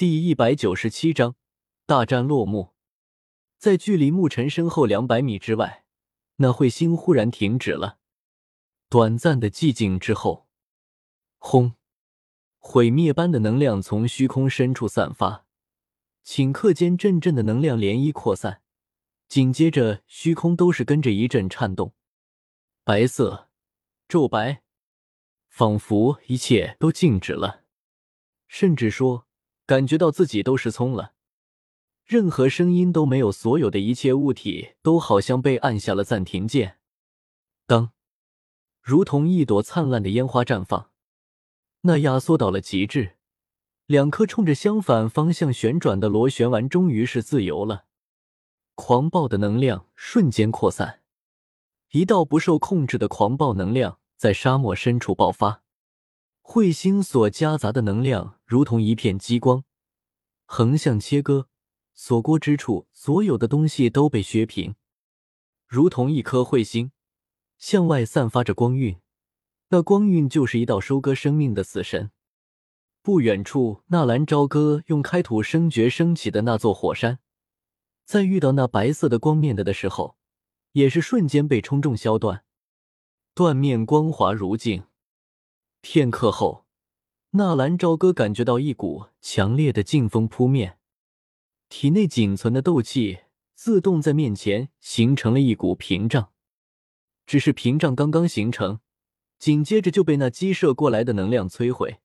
[0.00, 1.36] 第一百九十七章
[1.84, 2.72] 大战落幕。
[3.58, 5.84] 在距离牧尘身后两百米之外，
[6.36, 7.98] 那彗星忽然停止了。
[8.88, 10.48] 短暂的寂静之后，
[11.36, 11.74] 轰！
[12.56, 15.44] 毁灭般的能量从虚空深处散发，
[16.24, 18.62] 顷刻间阵阵的能量涟漪扩散。
[19.28, 21.92] 紧接着，虚空都是跟着一阵颤动，
[22.84, 23.50] 白色、
[24.08, 24.62] 骤白，
[25.50, 27.64] 仿佛一切都静止了，
[28.48, 29.26] 甚至说。
[29.70, 31.12] 感觉到自己都失聪了，
[32.04, 36.80] 任何声音都没有，所有的一切物体都好像被按下了暂停键。
[37.68, 37.92] 当，
[38.82, 40.90] 如同一朵灿烂的烟花绽放，
[41.82, 43.12] 那压缩到了极致，
[43.86, 47.84] 两颗冲着相反方向旋转的螺旋丸终于是自由了。
[48.74, 51.02] 狂暴的能量瞬间扩散，
[51.92, 55.62] 一道不受控制的狂暴能量在沙漠深处爆发。
[56.42, 59.62] 彗星所夹杂的能量如同一片激光，
[60.52, 61.46] 横向切割，
[61.94, 64.74] 所过之处，所有的东西都被削平，
[65.68, 66.90] 如同一颗彗星
[67.56, 68.98] 向外散发着光晕，
[69.68, 72.10] 那光晕就是一道收割生命的死神。
[73.00, 77.20] 不远处，纳兰朝歌用开土生绝升起的那座火山，
[78.04, 80.16] 在遇到那白色的光面的的时候，
[80.72, 82.44] 也是瞬间被冲中削断，
[83.34, 84.82] 断面光滑如镜。
[85.80, 86.66] 片刻后，
[87.32, 90.78] 纳兰朝歌感觉到一股强烈的劲风扑面，
[91.68, 93.20] 体内仅存的斗气
[93.54, 96.32] 自动在面前形成了一股屏障。
[97.26, 98.80] 只是屏障刚刚形成，
[99.38, 102.00] 紧接着就被那激射过来的能量摧毁。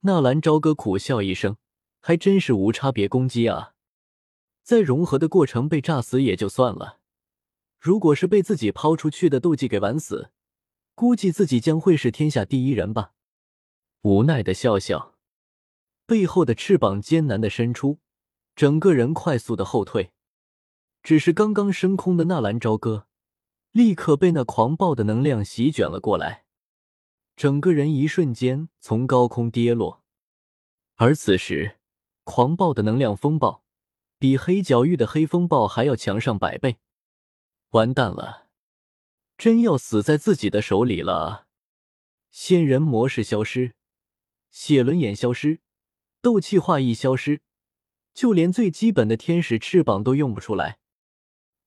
[0.00, 1.58] 纳兰朝歌苦笑一声，
[2.00, 3.74] 还真是无差别攻击啊！
[4.62, 7.00] 在融合的过程被炸死也就算了，
[7.78, 10.30] 如果是被自己抛出去的斗技给玩死。
[10.94, 13.12] 估计自己将会是天下第一人吧。
[14.02, 15.14] 无奈的笑笑，
[16.06, 17.98] 背后的翅膀艰难的伸出，
[18.56, 20.12] 整个人快速的后退。
[21.02, 23.06] 只是刚刚升空的纳兰朝歌，
[23.72, 26.44] 立刻被那狂暴的能量席卷了过来，
[27.36, 30.02] 整个人一瞬间从高空跌落。
[30.96, 31.78] 而此时，
[32.24, 33.64] 狂暴的能量风暴
[34.18, 36.78] 比黑角域的黑风暴还要强上百倍。
[37.70, 38.48] 完蛋了！
[39.38, 41.46] 真要死在自己的手里了！
[42.30, 43.74] 仙人模式消失，
[44.50, 45.60] 血轮眼消失，
[46.20, 47.40] 斗气化翼消失，
[48.12, 50.78] 就连最基本的天使翅膀都用不出来。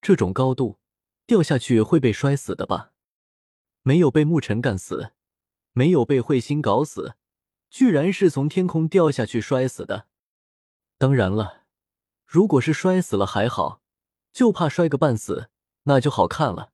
[0.00, 0.78] 这种高度
[1.26, 2.92] 掉下去会被摔死的吧？
[3.82, 5.12] 没有被牧尘干死，
[5.72, 7.14] 没有被彗星搞死，
[7.70, 10.08] 居然是从天空掉下去摔死的。
[10.98, 11.64] 当然了，
[12.26, 13.80] 如果是摔死了还好，
[14.32, 15.50] 就怕摔个半死，
[15.84, 16.72] 那就好看了。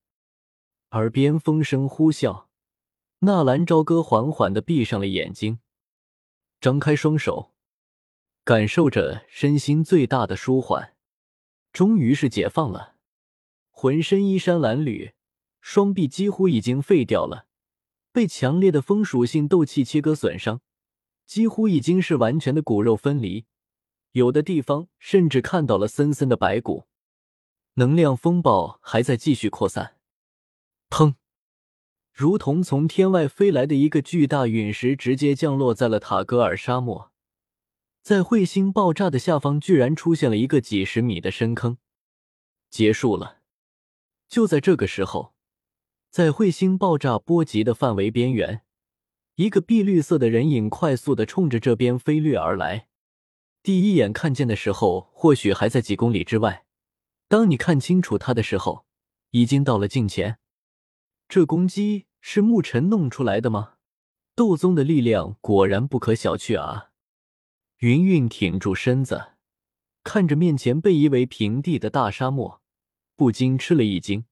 [0.93, 2.47] 耳边风声呼啸，
[3.21, 5.61] 纳兰朝歌缓缓的闭上了眼睛，
[6.61, 7.53] 张开双手，
[8.45, 10.97] 感受着身心最大的舒缓，
[11.73, 12.97] 终于是解放了。
[13.71, 15.13] 浑身衣衫褴褛，
[15.61, 17.47] 双臂几乎已经废掉了，
[18.11, 20.61] 被强烈的风属性斗气切割损伤，
[21.27, 23.47] 几乎已经是完全的骨肉分离，
[24.13, 26.89] 有的地方甚至看到了森森的白骨。
[27.75, 29.99] 能量风暴还在继续扩散。
[30.91, 31.15] 砰！
[32.19, 37.13] 如同从天外飞来的一个巨大陨石，直接降落在了塔格尔沙漠。
[38.03, 41.79] 在彗星爆炸的下方，居然出现了一个几十米的深坑。
[42.71, 43.39] 结束了。
[44.27, 45.33] 就在这个时候，
[46.11, 48.63] 在彗星爆炸波及的范围边缘，
[49.37, 52.89] 一个碧绿色的人影快速的冲着这边飞掠而来。
[53.63, 56.65] 第一眼看见的时候，或许还在几公里之外；
[57.29, 58.85] 当你看清楚他的时候，
[59.31, 60.41] 已经到了近前。
[61.29, 63.75] 这攻击是牧尘弄出来的吗？
[64.35, 66.91] 斗宗的力量果然不可小觑啊！
[67.79, 69.33] 云云挺住身子，
[70.05, 72.63] 看着面前被夷为平地的大沙漠，
[73.17, 74.27] 不禁吃了一惊。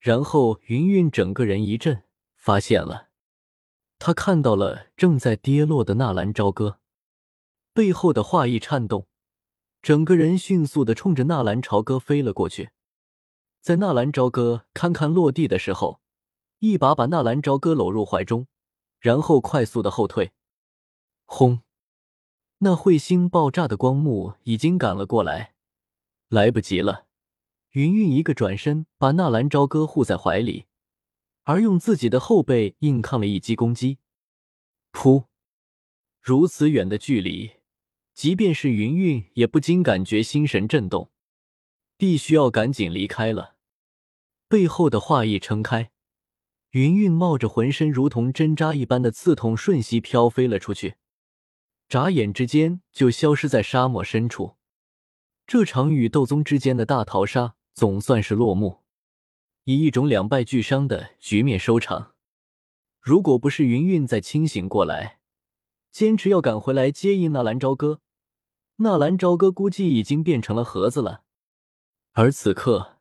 [0.00, 2.02] 然后云云整个人一震，
[2.34, 3.10] 发现了，
[4.00, 6.80] 他看到了正在跌落的纳兰朝歌，
[7.72, 9.06] 背后的画意颤动，
[9.80, 12.70] 整个人迅速的冲着纳兰朝歌飞了过去。
[13.60, 16.01] 在纳兰朝歌堪堪落地的时候。
[16.64, 18.46] 一把把纳兰朝歌搂入怀中，
[19.00, 20.30] 然后快速的后退。
[21.24, 21.62] 轰！
[22.58, 25.54] 那彗星爆炸的光幕已经赶了过来，
[26.28, 27.06] 来不及了。
[27.70, 30.66] 云云一个转身，把纳兰朝歌护在怀里，
[31.42, 33.98] 而用自己的后背硬抗了一击攻击。
[34.92, 35.24] 噗！
[36.20, 37.54] 如此远的距离，
[38.14, 41.10] 即便是云云也不禁感觉心神震动，
[41.96, 43.56] 必须要赶紧离开了。
[44.46, 45.90] 背后的画意撑开。
[46.72, 50.96] 云云冒着浑身如同针扎一般的刺痛，瞬息飘飞了出去。
[51.86, 54.56] 眨眼之间就消失在沙漠深处。
[55.46, 58.80] 这场与斗宗之间的大逃杀总算是落幕，
[59.64, 62.14] 以一种两败俱伤的局面收场。
[63.00, 65.18] 如果不是云云再清醒过来，
[65.90, 68.00] 坚持要赶回来接应纳兰朝歌，
[68.76, 71.24] 纳兰朝歌估计已经变成了盒子了。
[72.12, 72.96] 而此刻，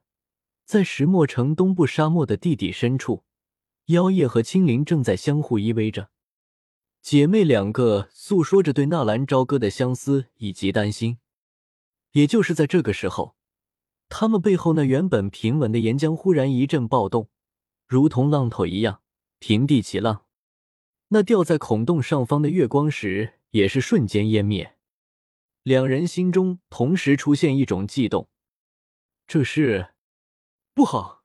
[0.65, 3.23] 在石墨城东部沙漠的地底深处，
[3.91, 6.09] 妖夜和青灵正在相互依偎着，
[7.01, 11.19] 姐妹两个诉说着对纳兰朝歌的相思以及担心。
[12.13, 13.35] 也就是在这个时候，
[14.09, 17.29] 他们背后那原本平稳的岩浆忽然一阵暴动，
[17.87, 19.01] 如同浪头一样
[19.39, 20.25] 平地起浪。
[21.09, 24.77] 那吊在孔洞上方的月光石也是瞬间湮灭。
[25.63, 28.29] 两人心中同时出现一种悸动，
[29.27, 29.93] 这是
[30.73, 31.23] 不好。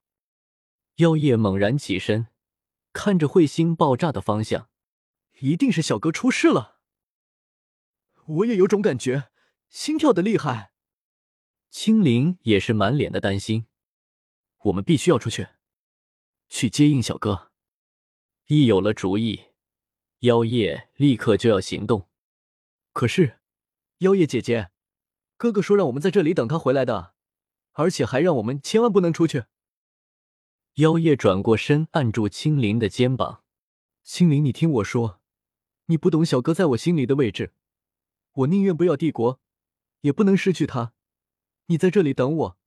[0.96, 2.26] 妖夜猛然起身，
[2.96, 4.70] 看着彗星爆炸的方向，
[5.40, 6.78] 一定是小哥出事了。
[8.24, 9.28] 我也有种感觉，
[9.68, 10.72] 心跳的厉害。
[11.68, 13.66] 青灵也是满脸的担心，
[14.62, 15.48] 我们必须要出去，
[16.48, 17.52] 去接应小哥。
[18.46, 19.48] 一有了主意，
[20.20, 22.08] 妖夜立刻就要行动。
[22.94, 23.40] 可是，
[23.98, 24.70] 妖夜姐姐，
[25.36, 27.12] 哥哥说让我们在这里等他回来的，
[27.72, 29.44] 而且还让我们千万不能出去。
[30.76, 33.42] 妖夜转过身，按住青灵的肩膀
[34.04, 35.22] ：“青灵，你听我说，
[35.86, 37.54] 你不懂小哥在我心里的位置，
[38.32, 39.40] 我宁愿不要帝国，
[40.02, 40.92] 也不能失去他。”
[41.68, 42.58] 你在这里等我，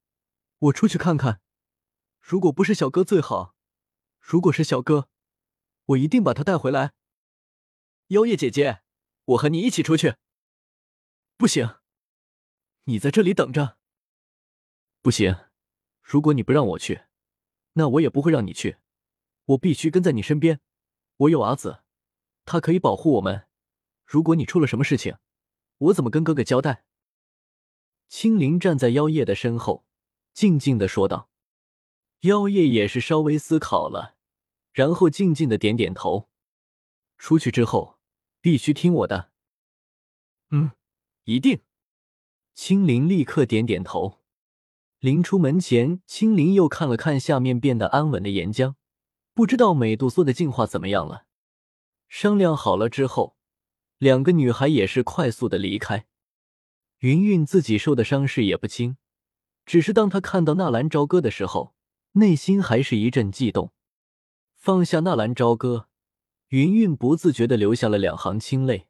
[0.58, 1.40] 我出去看看。
[2.20, 3.54] 如果不是小哥最好，
[4.18, 5.08] 如果是小哥，
[5.84, 6.94] 我一定把他带回来。
[8.08, 8.82] 妖夜姐姐，
[9.26, 10.16] 我和你一起出去。
[11.36, 11.76] 不行，
[12.86, 13.78] 你在这里等着。
[15.00, 15.44] 不行，
[16.02, 17.02] 如果你不让我去，
[17.74, 18.78] 那我也不会让你去。
[19.46, 20.60] 我必须跟在你身边。
[21.16, 21.82] 我有阿紫，
[22.44, 23.46] 他可以保护我们。
[24.04, 25.18] 如果你出了什么事情，
[25.78, 26.84] 我怎么跟哥哥交代？
[28.08, 29.84] 青灵站在妖夜的身后，
[30.32, 31.30] 静静的说道
[32.22, 34.16] ：“妖夜也是稍微思考了，
[34.72, 36.28] 然后静静的点点头。
[37.18, 37.98] 出去之后，
[38.40, 39.30] 必须听我的。
[40.50, 40.72] ”“嗯，
[41.24, 41.60] 一定。”
[42.54, 44.19] 青灵立刻点点头。
[45.00, 48.74] 临出门前，青灵又看了看下面变得安稳的岩浆，
[49.32, 51.24] 不知道美杜莎的进化怎么样了。
[52.06, 53.34] 商量好了之后，
[53.96, 56.04] 两个女孩也是快速的离开。
[56.98, 58.98] 云云自己受的伤势也不轻，
[59.64, 61.74] 只是当她看到纳兰朝歌的时候，
[62.12, 63.72] 内心还是一阵悸动。
[64.54, 65.88] 放下纳兰朝歌，
[66.48, 68.88] 云云不自觉的流下了两行清泪。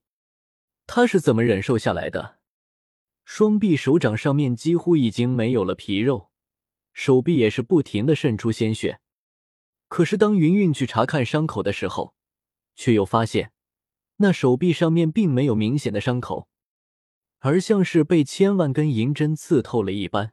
[0.88, 2.39] 她是怎么忍受下来的？
[3.32, 6.30] 双臂、手掌上面几乎已经没有了皮肉，
[6.92, 8.98] 手臂也是不停的渗出鲜血。
[9.86, 12.16] 可是当云云去查看伤口的时候，
[12.74, 13.52] 却又发现
[14.16, 16.48] 那手臂上面并没有明显的伤口。
[17.38, 20.32] 而像是被千万根银针刺透了一般，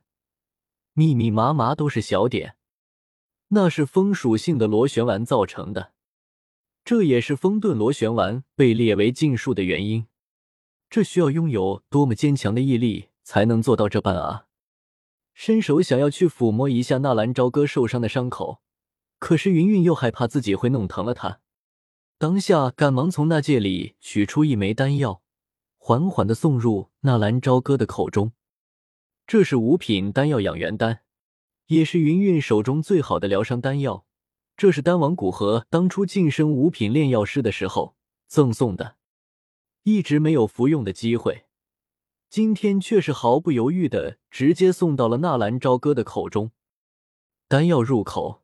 [0.93, 2.55] 密密麻麻都是小点，
[3.49, 5.93] 那是风属性的螺旋丸造成的。
[6.83, 10.07] 这也是风遁螺旋丸被列为禁术的原因。
[10.89, 14.45] 这需要拥有多么坚强的毅力才能做到这般啊！
[15.33, 18.61] 伸手想要去抚摸一下纳兰朝歌受伤的伤口，
[19.19, 21.41] 可是云云又害怕自己会弄疼了他，
[22.17, 25.21] 当下赶忙从那戒里取出一枚丹药。
[25.77, 28.33] 缓缓的送入纳兰朝歌的口中，
[29.25, 30.99] 这是五品丹药养元丹，
[31.67, 34.05] 也是云云手中最好的疗伤丹药。
[34.57, 37.95] 这是丹王古河当初晋升五品炼药师的时候
[38.27, 38.96] 赠送的，
[39.87, 41.45] 一直没有服用的机会，
[42.29, 46.51] 今天却是毫不犹豫的直接送到了纳兰朝歌的口中。
[47.47, 48.43] 丹药入口，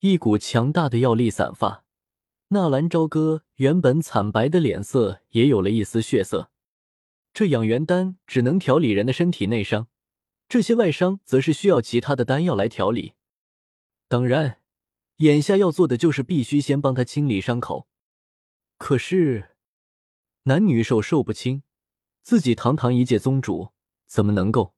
[0.00, 1.84] 一股强大的药力散发，
[2.48, 6.50] 纳兰朝歌原本惨白的脸色也有了一丝血色。
[7.32, 9.86] 这养元丹只能调理人的身体内伤，
[10.48, 13.12] 这些外伤则是需要其他的丹药来调理。
[14.08, 14.58] 当然，
[15.18, 17.86] 眼下要做的就是必须先帮他清理伤口。
[18.78, 19.50] 可是，
[20.44, 21.62] 男女授受不亲，
[22.22, 23.70] 自己堂堂一介宗主，
[24.06, 24.74] 怎么能够？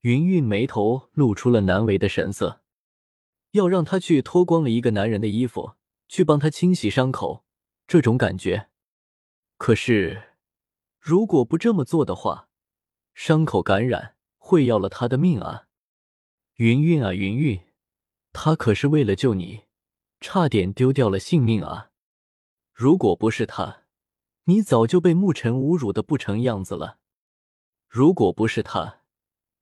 [0.00, 2.62] 云韵眉头露出了难为的神色，
[3.50, 5.74] 要让他去脱光了一个男人的衣服，
[6.08, 7.44] 去帮他清洗伤口，
[7.86, 8.68] 这种感觉，
[9.58, 10.28] 可是。
[10.98, 12.50] 如果不这么做的话，
[13.14, 15.66] 伤口感染会要了他的命啊！
[16.56, 17.58] 云云啊，云云，
[18.34, 19.62] 他可是为了救你，
[20.20, 21.90] 差点丢掉了性命啊！
[22.74, 23.79] 如果不是他，
[24.50, 26.98] 你早就被牧尘侮辱的不成样子了；
[27.86, 29.02] 如果不是他，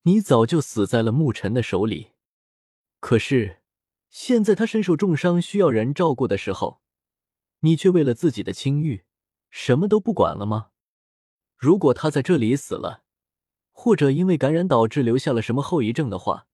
[0.05, 2.13] 你早就死在了牧尘的手里。
[2.99, 3.61] 可是
[4.09, 6.81] 现在他身受重伤，需要人照顾的时候，
[7.61, 9.05] 你却为了自己的清誉，
[9.51, 10.71] 什么都不管了吗？
[11.59, 13.03] 如果他在这里死了，
[13.71, 16.47] 或者因为感染导致留下了什么后遗症的话，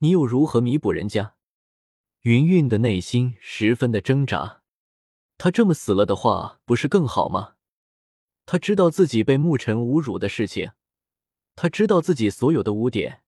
[0.00, 1.36] 你又如何弥补人家？
[2.20, 4.60] 云云的内心十分的挣扎。
[5.38, 7.54] 他这么死了的话，不是更好吗？
[8.46, 10.72] 他知道自己被牧尘侮辱的事情，
[11.54, 13.22] 他知道自己所有的污点。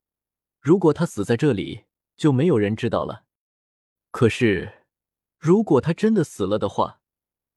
[0.61, 1.85] 如果他死在这里，
[2.17, 3.25] 就没有人知道了。
[4.11, 4.85] 可是，
[5.38, 7.00] 如果他真的死了的话，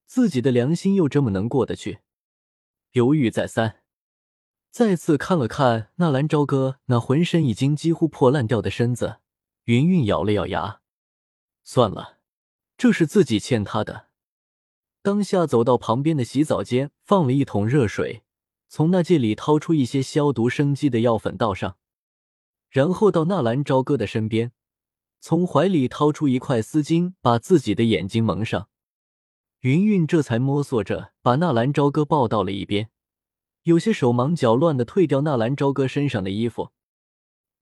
[0.05, 1.99] 自己的良心又这么能过得去？
[2.91, 3.83] 犹豫再三，
[4.69, 9.19] 再次看了看纳兰朝歌那浑身已经几乎破烂掉的身子，
[9.63, 10.81] 云云咬了咬牙，
[11.63, 12.19] 算了，
[12.77, 14.10] 这是自己欠他的。
[15.03, 18.21] 当下走到旁边的洗澡间，放了一桶热水，
[18.67, 21.77] 从那戒里掏出一些消毒生肌的药粉倒上，
[22.69, 24.51] 然后到纳兰朝歌的身边，
[25.19, 28.69] 从怀里掏出一块丝巾，把自己的眼睛蒙上。
[29.61, 32.91] 云云这才摸索着把纳兰朝歌抱到了一边，
[33.63, 36.69] 有些手忙脚乱的退掉纳兰朝歌身上的衣服，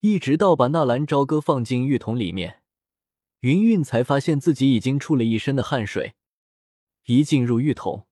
[0.01, 2.61] 一直到把纳兰朝歌放进浴桶里面，
[3.39, 6.15] 云云才发现自己已经出了一身的汗水。
[7.09, 8.05] 一进入浴桶，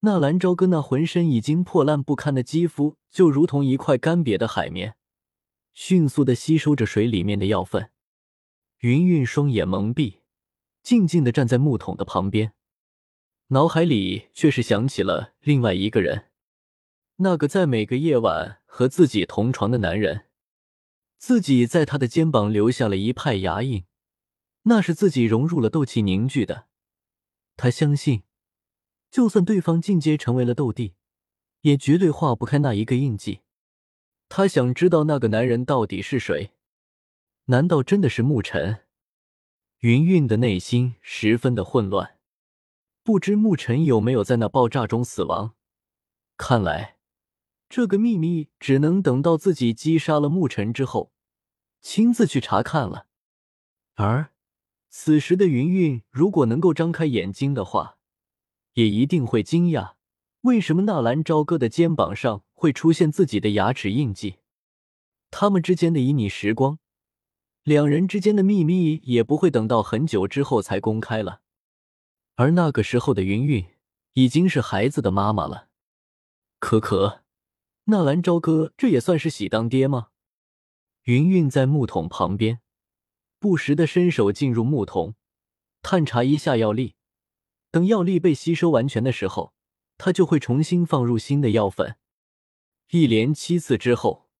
[0.00, 4.96] 纳兰朝歌那浑身已经破烂不堪的肌肤就如同一块干瘪的海绵，
[5.74, 7.90] 迅速的吸收着水里面的药粉。
[8.78, 10.20] 云云双眼蒙蔽，
[10.82, 12.54] 静静的站在木桶的旁边。
[13.48, 16.30] 脑海里却是想起了另外一个人，
[17.16, 20.28] 那个在每个夜晚和自己同床的男人，
[21.18, 23.84] 自己在他的肩膀留下了一派牙印，
[24.62, 26.68] 那是自己融入了斗气凝聚的。
[27.56, 28.22] 他相信，
[29.10, 30.94] 就算对方进阶成为了斗帝，
[31.60, 33.40] 也绝对化不开那一个印记。
[34.28, 36.52] 他想知道那个男人到底是谁？
[37.46, 38.80] 难道真的是沐尘？
[39.80, 42.18] 云云的内心十分的混乱。
[43.02, 45.54] 不知沐尘有没有在那爆炸中死亡？
[46.38, 46.96] 看来，
[47.68, 51.12] 这个秘密只能等到自己击杀了沐尘之后，
[51.82, 53.06] 亲自去查看了。
[53.94, 54.32] 而
[54.96, 57.98] 此时的云云，如果能够张开眼睛的话，
[58.74, 59.94] 也一定会惊讶，
[60.42, 64.36] 为什么纳兰朝歌的肩膀上会出现自己的牙齿印记？
[65.32, 66.78] 他们之间的旖旎时光，
[67.64, 71.40] 两人之间的秘密，也不会等到很久之后才公开了。
[72.36, 73.66] 而那个时候的云云
[74.12, 75.70] 已经是孩子的妈妈了。
[76.60, 77.24] 可可，
[77.86, 80.10] 纳兰朝歌这也算是喜当爹吗？
[81.02, 82.60] 云云在木桶旁边，
[83.44, 85.16] 不时的伸手进入木桶，
[85.82, 86.94] 探查一下药力。
[87.70, 89.52] 等药力被吸收完全的时候，
[89.98, 91.96] 他就会重新放入新的药粉。
[92.92, 94.30] 一连七次之后，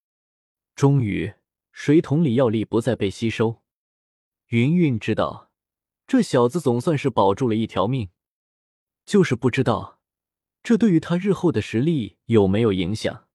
[0.74, 1.34] 终于
[1.70, 3.60] 水桶里药力不再被吸收。
[4.46, 5.50] 云云知道。
[6.06, 8.08] 这小子总算是保住了一条命，
[9.04, 10.00] 就是不知道
[10.62, 13.28] 这对于他日后的实力有没有影响。